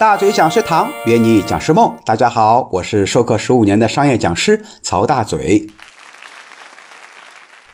[0.00, 1.94] 大嘴讲师堂，约你讲师梦。
[2.06, 5.68] 大家好，我是授课十五年的商业讲师曹大嘴。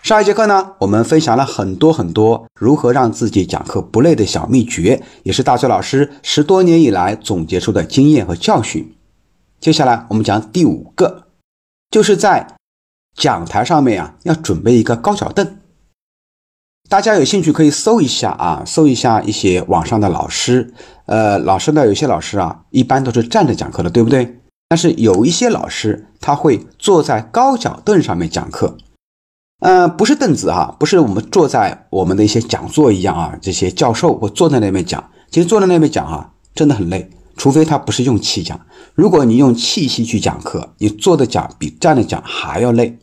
[0.02, 8.96] 上一节课呢，我们分享了很多很多如何让自己讲课不累的小秘诀，也是大嘴老师十多年以来总结出的经验和教训。
[9.60, 11.28] 接下来我们讲第五个，
[11.92, 12.56] 就是在
[13.14, 15.58] 讲台上面啊，要准备一个高脚凳。
[16.88, 20.72] 大家有兴趣可以搜一下啊，搜一下一些网上的老师。
[21.06, 24.38] 呃，老师呢，有些老师啊，一般都是站着讲课的，对不对？
[24.68, 28.76] 但是有一些老师他会坐在高脚凳上面讲课。
[29.60, 38.60] 呃，不是凳子哈，不是我们坐在我们的一些讲座一样啊，这些教授或坐在那边讲，其实坐在那边讲啊，真的很累，除非他不是用气讲。
[38.94, 42.96] 如果你用气息去讲课，你坐着讲比站着讲还要累。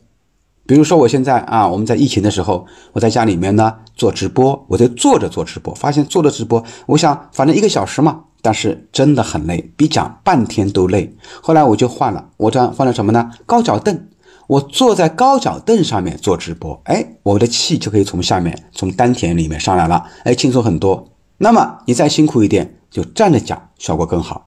[0.66, 11.14] 比如说我现在啊，我们在疫情的时候，我在家里面呢做直播，我在坐着做直播，发现坐着直播，我想反正一个小时嘛，但是真的很累，比讲半天都累。
[11.42, 13.30] 后来我就换了，我这样换了什么呢？
[13.46, 14.08] 高脚凳。
[14.46, 21.08] 我坐在高脚凳上面做直播，哎，我的气就可以从下面从丹田里面上来了，哎，轻松很多。
[21.38, 24.44] 那么你再辛苦一点，就站着讲效果更好。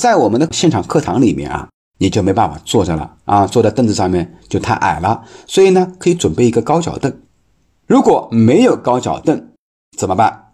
[0.00, 7.12] 在我们的现场课堂里面啊，你就没办法坐着了啊，坐在凳子上面就太矮了，所以呢，可以准备一个高脚凳。
[7.86, 9.50] 如果没有高脚凳
[9.96, 10.52] 怎么办？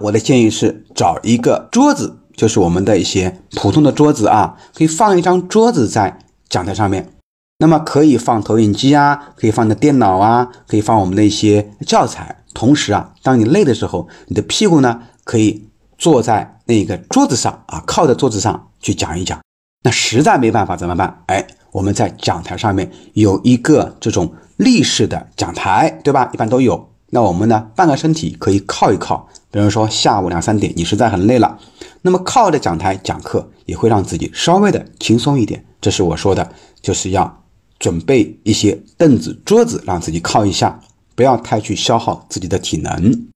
[0.00, 7.12] 我的建议是找一个桌子，就是我们的一些普通的桌子啊，可以放一张桌子在讲台上面。
[7.58, 12.44] 那么可以放投影机啊，可以放的电脑啊，可以放我们的一些教材。
[12.52, 19.40] 同时啊，当你累的时候，你的屁股呢可以坐在那个桌子上啊，靠在桌子上去讲一讲。
[19.86, 21.22] 那实在没办法怎么办？
[21.26, 26.28] 哎，我们在讲台上面有一个这种立式的讲台，对吧？
[26.34, 26.90] 一般都有。
[27.10, 29.28] 那我们呢，半个身体可以靠一靠。
[29.52, 31.56] 比如说下午两三点，你实在很累了，
[32.02, 35.64] 那么靠着讲台讲课也会让自己稍微的轻松一点。
[35.80, 36.50] 这是我说的，
[36.82, 37.44] 就是要。
[37.78, 40.80] 准备一些凳子、桌子，让自己靠一下，
[41.14, 43.28] 不要太去消耗自己的体能。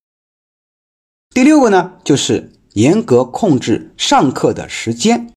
[1.33, 5.31] 第六个呢，就是严格控制上课的时间。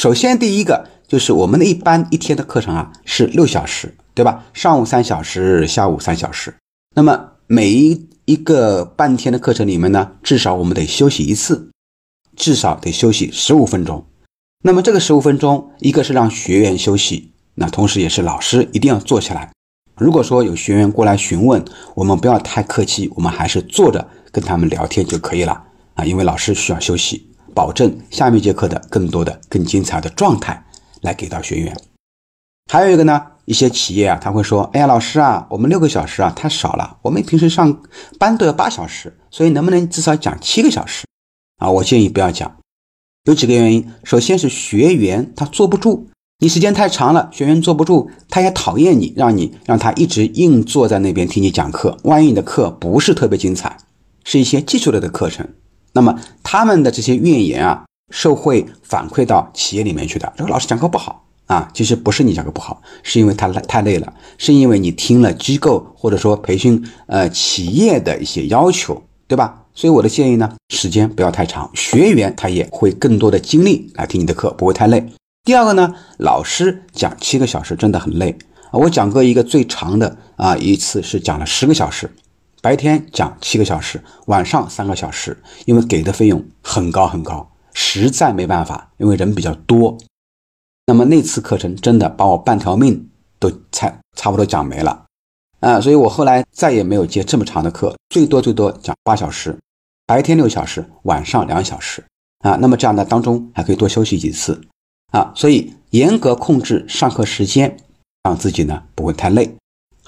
[0.00, 4.46] 首先，第一个就是我们的一般一天的课程啊是六小时，对吧？
[4.54, 6.54] 上午三小时，下午三小时。
[6.96, 11.70] 那么每一一个半天的课程里面呢，至少我们得休息一次，
[12.34, 14.06] 至少得休息十五分钟。
[14.64, 17.32] 那么这个十五分钟，一个是让学员休息。
[17.56, 19.52] 那同时也是老师一定要坐下来。
[19.96, 21.62] 如果说有学员过来询问，
[21.94, 25.62] 我们不要太客气，我们还是坐着跟他们聊天就可以了
[25.92, 26.06] 啊。
[26.06, 30.64] 因为老师需要休息，保证下面一节课的更多的、更精彩的状态
[31.02, 31.76] 来给到学员。
[32.70, 37.82] 还有一个呢，一些企业啊，他会说：“哎呀，老师啊，我们六个小时啊太少了，我们平时上
[38.18, 41.04] 班都要八小时，所以能不能至少讲七个小时
[41.58, 42.56] 啊？”我建议不要讲，
[43.24, 43.90] 有几个原因。
[44.04, 46.08] 首先是学员他坐不住。
[46.42, 51.98] 你时间太长了，学员坐不住，他也讨厌你，让你让他一直硬坐在那边听你讲课。
[52.04, 53.76] 万一你的课不是特别精彩，
[54.24, 55.46] 是一些技术类的课程，
[55.92, 60.32] 那么他们的这些怨言啊，是会反馈到企业里面去的。
[60.36, 69.64] 这个老师讲课不好啊，其实不是你讲课不好，是因为他太累了，是因为你听了机构或者说培训呃企业的一些要求，对吧？
[69.72, 75.04] 所以我的建议呢，时间不要太长，学员他也会更多的精力来听你的课，不会太累。
[75.44, 78.36] 第二个呢，老师讲七个小时真的很累
[78.70, 78.72] 啊！
[78.72, 82.10] 我讲过一个最长的啊，一次是讲了十个小时，
[82.62, 89.96] 白天讲七个小时，晚上三个小时，因为给的费用很高很高，实在没办法，因为人比较多。
[90.86, 95.06] 那么那次课程真的把我半条命都差差不多讲没了
[95.60, 95.80] 啊！
[95.80, 99.56] 所以我后来再也没有接这么长的课，最多最多讲八小时，
[100.06, 102.04] 白天六小时，晚上两小时
[102.40, 102.56] 啊。
[102.56, 104.60] 那么这样呢当中还可以多休息几次。
[105.12, 107.76] 啊，所以严格控制上课时间，
[108.22, 109.56] 让自己呢不会太累。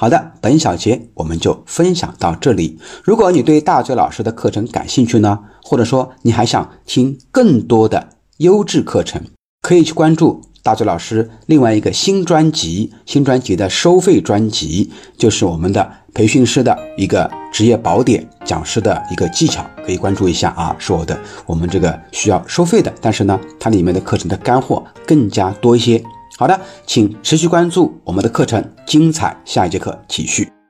[0.02, 2.76] 好的，本小节我们就分享到这里。
[3.04, 8.08] 如果你对大嘴老师的课程感兴趣呢，或者说你还想听更多的
[8.38, 9.22] 优质课程，
[9.60, 10.42] 可以去关注。
[10.64, 21.16] 大嘴老师另外一个新专辑，新专辑的收费专辑就是我们的培训师的一个职业宝典，讲师的一个技巧，可以关注一下啊，是我的，
[21.46, 26.02] 我们这个需要收费的，但是呢，它里面的课程的干货更加多一些。
[26.42, 30.61] 好的，请持续关注我们的课程，精彩下一节课继续。